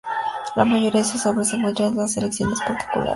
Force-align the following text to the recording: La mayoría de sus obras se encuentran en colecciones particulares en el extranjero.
La 0.55 0.65
mayoría 0.65 1.01
de 1.01 1.07
sus 1.07 1.27
obras 1.27 1.49
se 1.49 1.57
encuentran 1.57 1.89
en 1.89 1.93
colecciones 1.93 2.17
particulares 2.17 2.39
en 2.39 2.47
el 2.47 2.53
extranjero. 2.53 3.05